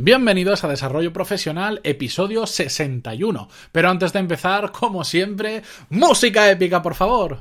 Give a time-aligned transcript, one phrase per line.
[0.00, 3.48] Bienvenidos a Desarrollo Profesional, episodio 61.
[3.72, 7.40] Pero antes de empezar, como siempre, música épica, por favor.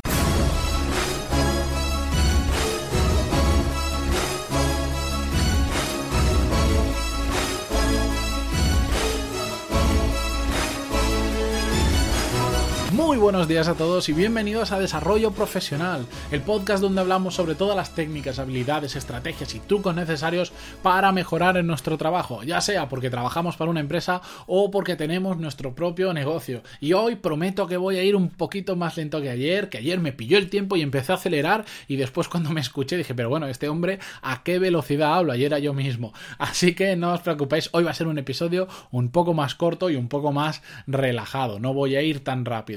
[12.93, 17.53] Muy buenos días a todos y bienvenidos a Desarrollo Profesional, el podcast donde hablamos sobre
[17.53, 22.87] todas las técnicas, habilidades, estrategias y trucos necesarios para mejorar en nuestro trabajo, ya sea
[22.87, 26.63] porque trabajamos para una empresa o porque tenemos nuestro propio negocio.
[26.79, 29.99] Y hoy prometo que voy a ir un poquito más lento que ayer, que ayer
[29.99, 33.29] me pilló el tiempo y empecé a acelerar y después cuando me escuché dije, pero
[33.29, 36.13] bueno, este hombre a qué velocidad hablo, ayer era yo mismo.
[36.37, 39.89] Así que no os preocupéis, hoy va a ser un episodio un poco más corto
[39.89, 42.76] y un poco más relajado, no voy a ir tan rápido.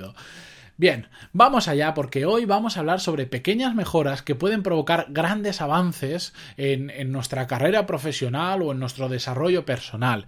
[0.80, 5.60] Bien, vamos allá porque hoy vamos a hablar sobre pequeñas mejoras que pueden provocar grandes
[5.60, 10.24] avances en, nuestra carrera profesional o en nuestro desarrollo personal.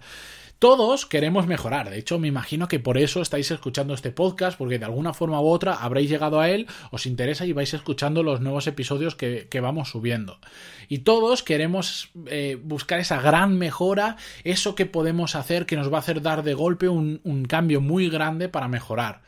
[0.63, 4.79] Todos queremos mejorar, de hecho me imagino que por eso estáis escuchando este podcast, porque
[4.79, 8.39] de alguna forma u otra habréis llegado a él, os interesa y vais escuchando los
[8.39, 10.39] nuevos episodios que, vamos subiendo.
[10.87, 14.15] Y todos queremos eh, buscar esa gran mejora,
[14.45, 17.81] eso que podemos hacer que nos va a hacer dar de golpe un, un cambio
[17.81, 19.21] muy grande para mejorar.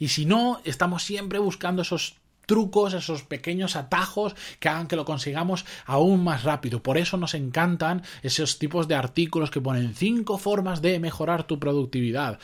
[0.00, 2.16] Y si no, estamos siempre buscando esos
[2.50, 6.82] trucos, esos pequeños atajos que hagan que lo consigamos aún más rápido.
[6.82, 11.60] Por eso nos encantan esos tipos de artículos que ponen 5 formas de mejorar tu
[11.60, 12.40] productividad,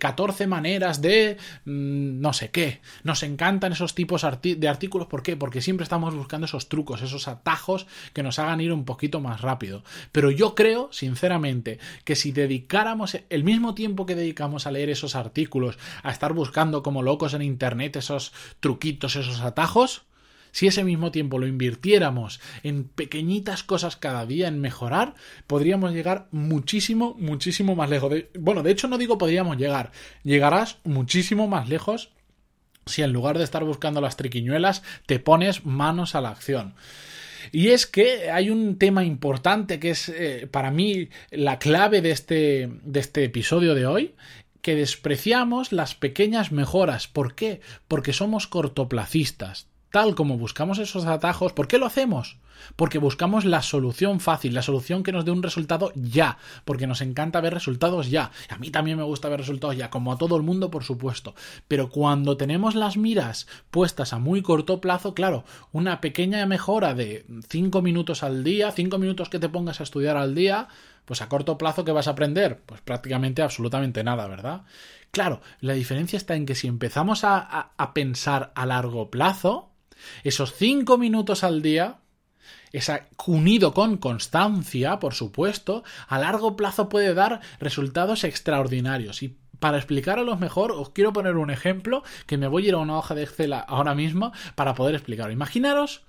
[0.00, 2.80] 14 eh, maneras de mm, no sé qué.
[3.04, 5.06] Nos encantan esos tipos de artículos.
[5.06, 5.36] ¿Por qué?
[5.36, 9.40] Porque siempre estamos buscando esos trucos, esos atajos que nos hagan ir un poquito más
[9.40, 9.84] rápido.
[10.10, 15.14] Pero yo creo, sinceramente, que si dedicáramos el mismo tiempo que dedicamos a leer esos
[15.14, 20.06] artículos, a estar buscando como locos en Internet esos truquitos, esos atajos,
[20.52, 25.14] si ese mismo tiempo lo invirtiéramos en pequeñitas cosas cada día, en mejorar,
[25.48, 28.12] podríamos llegar muchísimo, muchísimo más lejos.
[28.38, 29.90] bueno, de hecho no digo podríamos llegar,
[30.22, 32.10] llegarás muchísimo más lejos
[32.86, 36.74] si en lugar de estar buscando las triquiñuelas te pones manos a la acción.
[37.52, 42.10] Y es que hay un tema importante que es eh, para mí la clave de
[42.10, 44.14] este, de este episodio de hoy,
[44.64, 47.06] que despreciamos las pequeñas mejoras.
[47.06, 47.60] ¿Por qué?
[47.86, 49.68] Porque somos cortoplacistas.
[49.94, 52.38] Tal como buscamos esos atajos, ¿por qué lo hacemos?
[52.74, 57.00] Porque buscamos la solución fácil, la solución que nos dé un resultado ya, porque nos
[57.00, 58.32] encanta ver resultados ya.
[58.48, 61.36] A mí también me gusta ver resultados ya, como a todo el mundo, por supuesto.
[61.68, 67.24] Pero cuando tenemos las miras puestas a muy corto plazo, claro, una pequeña mejora de
[67.48, 70.66] 5 minutos al día, 5 minutos que te pongas a estudiar al día,
[71.04, 72.60] pues a corto plazo, ¿qué vas a aprender?
[72.66, 74.62] Pues prácticamente absolutamente nada, ¿verdad?
[75.12, 79.70] Claro, la diferencia está en que si empezamos a, pensar a largo plazo,
[80.22, 81.98] esos cinco minutos al día,
[83.26, 89.22] unido con constancia, por supuesto, a largo plazo puede dar resultados extraordinarios.
[89.22, 92.78] Y para explicarlo mejor, os quiero poner un ejemplo que me voy a ir a
[92.78, 95.32] una hoja de Excel ahora mismo para poder explicarlo.
[95.32, 96.02] Imaginaros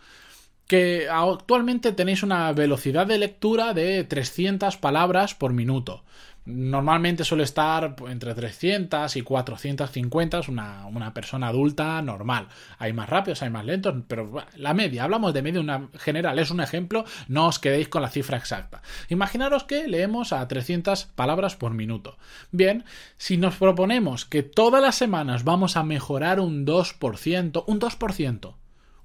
[0.68, 6.04] que actualmente tenéis una velocidad de lectura de 300 palabras por minuto.
[6.48, 12.50] Normalmente suele estar entre 300 y 450, es una, una, persona adulta normal.
[12.78, 16.52] Hay más rápidos, hay más lentos, pero la media, hablamos de media una, general, es
[16.52, 18.84] un ejemplo, no os quedéis con la cifra exacta.
[19.10, 22.16] Imaginaros que leemos a 300 palabras por minuto.
[22.52, 22.86] Bien,
[23.18, 28.56] si nos proponemos que todas las semanas vamos a mejorar un 2%, un 2%,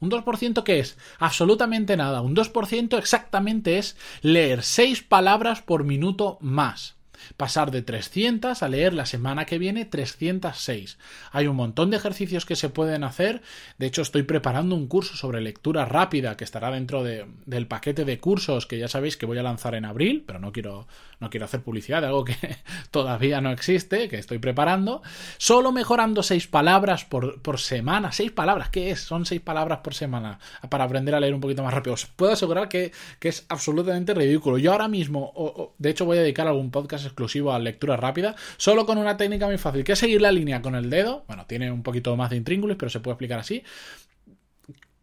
[0.01, 0.97] ¿Un 2% qué es?
[1.19, 2.23] Absolutamente nada.
[2.23, 7.00] Un 2% exactamente es leer 6 palabras por minuto más
[7.37, 10.99] pasar de 300 a leer la semana que viene 306.
[11.33, 13.43] Hay un montón de ejercicios que se pueden hacer.
[13.79, 18.19] De hecho, estoy preparando un curso sobre lectura rápida que estará dentro del paquete de
[18.19, 20.87] cursos que ya sabéis que voy a lanzar en abril, pero no quiero,
[21.19, 22.37] no quiero hacer publicidad de algo que
[22.91, 25.03] todavía no existe, que estoy preparando.
[25.39, 28.13] Solo mejorando seis palabras por, semana.
[28.13, 29.01] Seis palabras, ¿qué es?
[29.01, 30.39] Son seis palabras por semana
[30.69, 31.95] para aprender a leer un poquito más rápido.
[31.95, 34.59] Os puedo asegurar que, es absolutamente ridículo.
[34.59, 38.87] Yo ahora mismo, de hecho, voy a dedicar algún podcast exclusivo a lectura rápida, solo
[38.87, 41.25] con una técnica muy fácil, que es seguir la línea con el dedo.
[41.27, 43.63] Bueno, tiene un poquito más de intríngulis, pero se puede explicar así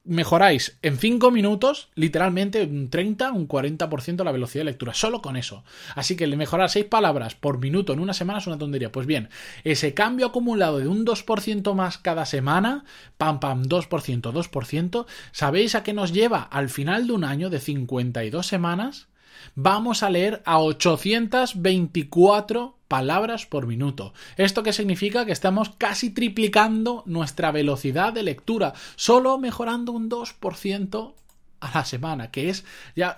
[0.07, 5.35] mejoráis en 5 minutos, literalmente un 30, un 40% la velocidad de lectura, solo con
[5.35, 5.63] eso.
[5.95, 8.91] Así que mejorar 6 palabras por minuto en una semana es una tontería.
[8.91, 9.29] Pues bien,
[9.63, 12.85] ese cambio acumulado de un 2% más cada semana,
[13.17, 16.41] pam, pam, 2%, 2%, ¿sabéis a qué nos lleva?
[16.41, 19.09] Al final de un año de 52 semanas,
[19.55, 24.13] vamos a leer a 824 palabras por minuto.
[24.37, 25.25] ¿Esto qué significa?
[25.25, 31.13] Que estamos casi triplicando nuestra velocidad de lectura, solo mejorando un 2%
[31.59, 33.17] a la semana, que es ya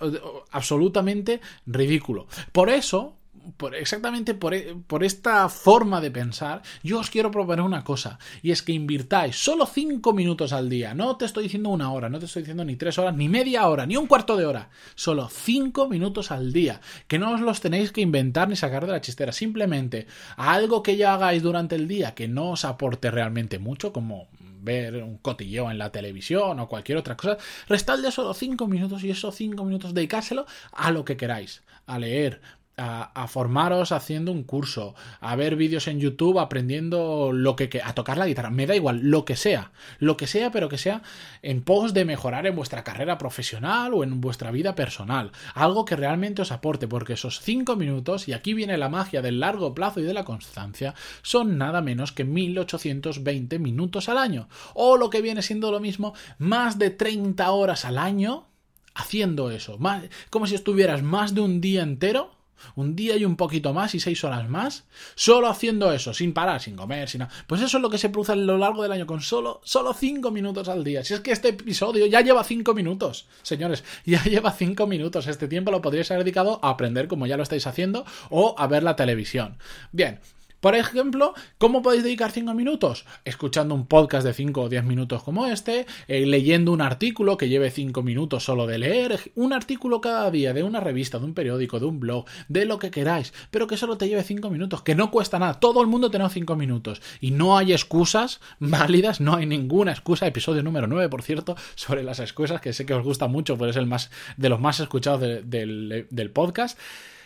[0.51, 2.27] absolutamente ridículo.
[2.51, 3.15] Por eso,
[3.57, 8.19] por, exactamente por, e, por, esta forma de pensar, yo os quiero proponer una cosa,
[8.41, 10.93] y es que invirtáis solo 5 minutos al día.
[10.93, 13.67] No te estoy diciendo una hora, no te estoy diciendo ni 3 horas, ni media
[13.67, 14.69] hora, ni un cuarto de hora.
[14.95, 16.81] Solo 5 minutos al día.
[17.07, 19.31] Que no os los tenéis que inventar ni sacar de la chistera.
[19.31, 20.07] Simplemente
[20.37, 24.27] algo que ya hagáis durante el día que no os aporte realmente mucho, como
[24.61, 27.37] ver un cotilleo en la televisión o cualquier otra cosa,
[27.67, 32.41] restadle solo 5 minutos y esos 5 minutos dedicárselo a lo que queráis, a leer,
[32.79, 38.17] a, formaros haciendo un curso, a ver vídeos en YouTube aprendiendo lo que, a tocar
[38.17, 41.01] la guitarra, me da igual, lo que sea, lo que sea, pero que sea
[41.41, 45.95] en pos de mejorar en vuestra carrera profesional o en vuestra vida personal, algo que
[45.95, 49.99] realmente os aporte, porque esos cinco minutos, y aquí viene la magia del largo plazo
[49.99, 55.21] y de la constancia, son nada menos que 1820 minutos al año, o lo que
[55.21, 58.47] viene siendo lo mismo, más de 30 horas al año
[58.95, 62.38] haciendo eso, más, como si estuvieras más de un día entero
[62.75, 64.85] un día y un poquito más y seis horas más,
[65.15, 67.31] solo haciendo eso, sin parar, sin comer, sin nada.
[67.47, 69.93] Pues eso es lo que se produce a lo largo del año con solo, solo
[69.93, 71.03] cinco minutos al día.
[71.03, 75.27] Si es que este episodio ya lleva cinco minutos, señores, ya lleva cinco minutos.
[75.27, 78.67] Este tiempo lo podríais haber dedicado a aprender como ya lo estáis haciendo o a
[78.67, 79.57] ver la televisión.
[79.91, 80.19] Bien,
[80.59, 83.05] por ejemplo, ¿cómo podéis dedicar 5 minutos?
[83.25, 87.49] Escuchando un podcast de 5 o 10 minutos como este, eh, leyendo un artículo que
[87.49, 91.33] lleve 5 minutos solo de leer, un artículo cada día de una revista, de un
[91.33, 94.81] periódico, de un blog, de lo que queráis, pero que solo te lleve 5 minutos,
[94.81, 95.59] que no cuesta nada.
[95.59, 100.27] Todo el mundo tiene 5 minutos y no hay excusas válidas, no hay ninguna excusa.
[100.27, 103.71] Episodio número 9, por cierto, sobre las excusas, que sé que os gusta mucho, pues
[103.71, 106.77] es el más de los más escuchados del podcast.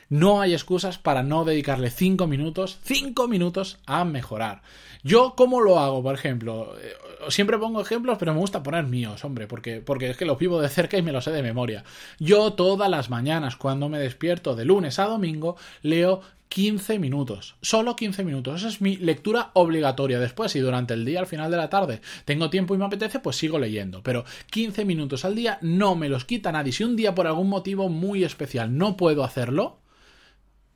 [0.09, 4.61] No hay excusas para no dedicarle 5 minutos, 5 minutos a mejorar.
[5.03, 6.01] Yo, ¿cómo lo hago?
[6.01, 6.93] Por ejemplo, eh,
[7.27, 10.61] siempre pongo ejemplos, pero me gusta poner míos, hombre, porque, porque es que los vivo
[10.61, 11.83] de cerca y me lo sé de memoria.
[12.19, 16.21] Yo todas las mañanas, cuando me despierto de lunes a domingo, leo
[16.53, 18.61] 15 minutos, solo 15 minutos.
[18.61, 20.19] Esa es mi lectura obligatoria.
[20.19, 23.19] Después, si durante el día, al final de la tarde, tengo tiempo y me apetece,
[23.19, 24.03] pues sigo leyendo.
[24.03, 26.71] Pero 15 minutos al día no me los quita nadie.
[26.71, 29.79] Si un día por algún motivo muy especial no puedo hacerlo,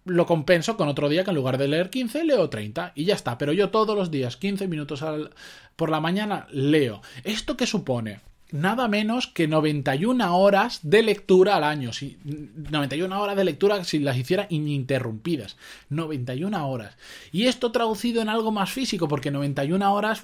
[0.03, 3.13] lo compenso con otro día que en lugar de leer 15 leo 30 y ya
[3.13, 3.37] está.
[3.37, 5.05] Pero yo todos los días, 15 minutos
[5.75, 7.03] por la mañana, leo.
[7.23, 8.21] ¿Esto qué supone?
[8.51, 11.93] Nada menos que 91 horas de lectura al año.
[11.93, 15.57] Si, 91 horas de lectura si las hiciera ininterrumpidas.
[15.89, 16.95] 91 horas.
[17.31, 20.21] Y esto traducido en algo más físico, porque 91 horas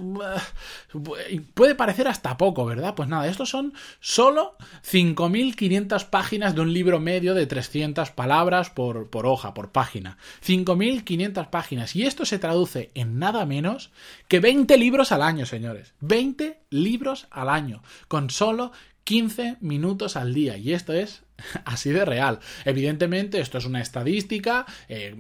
[1.54, 2.96] puede parecer hasta poco, ¿verdad?
[2.96, 4.56] Pues nada, estos son solo
[4.90, 10.18] 5.500 páginas de un libro medio de 300 palabras por, por hoja, por página.
[10.46, 11.96] 5.500 páginas.
[11.96, 13.92] Y esto se traduce en nada menos
[14.28, 15.94] que 20 libros al año, señores.
[16.00, 17.82] 20 libros al año
[18.14, 18.72] con solo
[19.06, 20.56] 15 minutos al día.
[20.56, 21.24] Y esto es
[21.66, 22.38] así de real.
[22.64, 24.68] Evidentemente, esto es una estadística.
[24.88, 25.16] Eh,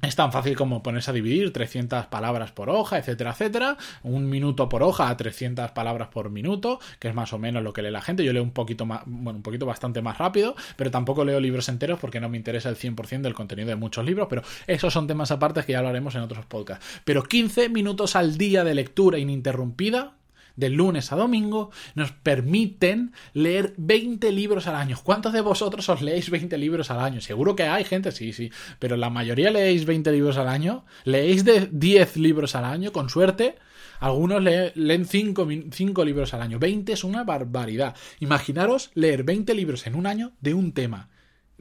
[0.00, 3.76] es tan fácil como ponerse a dividir 300 palabras por hoja, etcétera, etcétera.
[4.02, 7.74] Un minuto por hoja a 300 palabras por minuto, que es más o menos lo
[7.74, 8.24] que lee la gente.
[8.24, 11.68] Yo leo un poquito más, bueno, un poquito bastante más rápido, pero tampoco leo libros
[11.68, 15.06] enteros porque no me interesa el 100% del contenido de muchos libros, pero esos son
[15.06, 17.02] temas aparte que ya hablaremos en otros podcasts.
[17.04, 20.14] Pero 15 minutos al día de lectura ininterrumpida
[20.56, 24.98] de lunes a domingo, nos permiten leer 20 libros al año.
[25.02, 27.20] ¿Cuántos de vosotros os leéis 20 libros al año?
[27.20, 30.84] Seguro que hay gente, sí, sí, pero la mayoría leéis 20 libros al año.
[31.04, 33.56] Leéis de 10 libros al año, con suerte.
[34.00, 36.58] Algunos leen 5 libros al año.
[36.58, 37.96] 20 es una barbaridad.
[38.20, 41.08] Imaginaros leer 20 libros en un año de un tema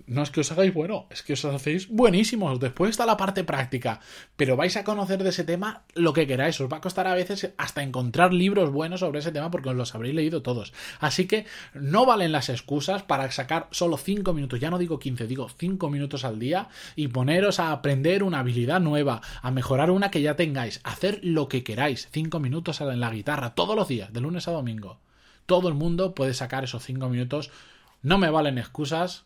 [0.07, 2.59] no es que os hagáis bueno, es que os hacéis buenísimos.
[2.59, 4.01] Después está la parte práctica,
[4.35, 6.59] pero vais a conocer de ese tema lo que queráis.
[6.59, 9.75] Os va a costar a veces hasta encontrar libros buenos sobre ese tema porque os
[9.75, 10.73] los habréis leído todos.
[10.99, 15.27] Así que no valen las excusas para sacar solo 5 minutos, ya no digo 15,
[15.27, 20.11] digo 5 minutos al día y poneros a aprender una habilidad nueva, a mejorar una
[20.11, 22.09] que ya tengáis, hacer lo que queráis.
[22.11, 24.99] 5 minutos en la guitarra todos los días, de lunes a domingo.
[25.45, 27.49] Todo el mundo puede sacar esos 5 minutos.
[28.01, 29.25] No me valen excusas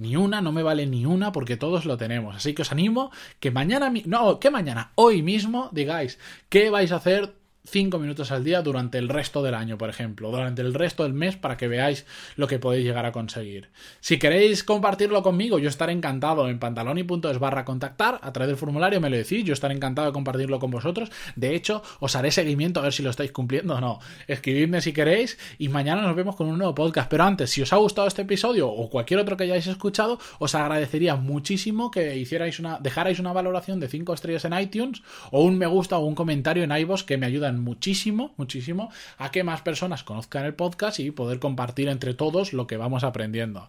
[0.00, 2.34] ni una, no me vale ni una porque todos lo tenemos.
[2.34, 6.96] Así que os animo que mañana, no, que mañana, hoy mismo digáis qué vais a
[6.96, 7.34] hacer
[7.66, 11.12] 5 minutos al día durante el resto del año, por ejemplo, durante el resto del
[11.12, 13.70] mes para que veáis lo que podéis llegar a conseguir.
[14.00, 19.00] Si queréis compartirlo conmigo, yo estaré encantado en pantaloni.es barra contactar, a través del formulario
[19.00, 21.10] me lo decís, yo estaré encantado de compartirlo con vosotros.
[21.36, 23.98] De hecho, os haré seguimiento a ver si lo estáis cumpliendo o no.
[24.26, 27.10] Escribidme si queréis y mañana nos vemos con un nuevo podcast.
[27.10, 30.54] Pero antes, si os ha gustado este episodio o cualquier otro que hayáis escuchado, os
[30.54, 35.58] agradecería muchísimo que hicierais una, dejarais una valoración de 5 estrellas en iTunes o un
[35.58, 39.62] me gusta o un comentario en iVoox que me ayuda muchísimo, muchísimo a que más
[39.62, 43.68] personas conozcan el podcast y poder compartir entre todos lo que vamos aprendiendo.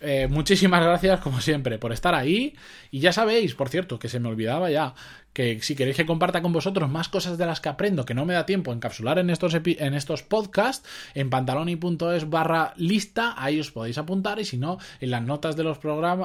[0.00, 2.54] eh, muchísimas gracias, como siempre, por estar ahí.
[2.90, 4.94] Y ya sabéis, por cierto, que se me olvidaba ya,
[5.32, 8.24] que si queréis que comparta con vosotros más cosas de las que aprendo, que no
[8.24, 13.70] me da tiempo encapsular en estos, en estos podcasts, en pantaloni.es barra lista, ahí os
[13.70, 14.38] podéis apuntar.
[14.40, 15.78] Y si no, en las notas de los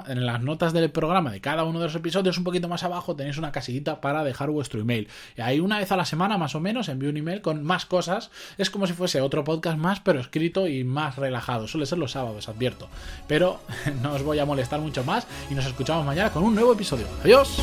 [0.07, 3.15] en las notas del programa de cada uno de los episodios, un poquito más abajo,
[3.15, 5.07] tenéis una casillita para dejar vuestro email.
[5.35, 7.85] Y ahí una vez a la semana, más o menos, envío un email con más
[7.85, 8.29] cosas.
[8.57, 11.67] Es como si fuese otro podcast más, pero escrito y más relajado.
[11.67, 12.89] Suele ser los sábados, advierto.
[13.27, 13.59] Pero
[14.03, 17.07] no os voy a molestar mucho más y nos escuchamos mañana con un nuevo episodio.
[17.23, 17.57] Adiós.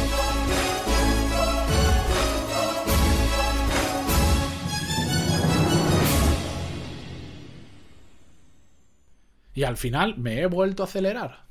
[9.55, 11.45] Y al final me he vuelto a acelerar.